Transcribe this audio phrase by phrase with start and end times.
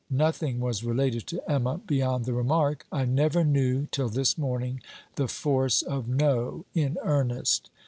[0.09, 4.81] Nothing was related to Emma, beyond the remark: 'I never knew till this morning
[5.13, 7.69] the force of No in earnest.'